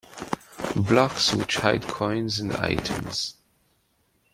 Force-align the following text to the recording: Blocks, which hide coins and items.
Blocks, 0.75 1.31
which 1.35 1.57
hide 1.57 1.83
coins 1.87 2.39
and 2.39 2.53
items. 2.53 3.35